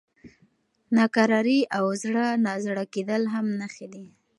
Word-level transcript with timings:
ناکراري 0.97 1.59
او 1.77 1.85
زړه 2.03 2.25
نازړه 2.45 2.83
کېدل 2.93 3.21
هم 3.33 3.45
نښې 3.59 3.87
دي. 3.93 4.05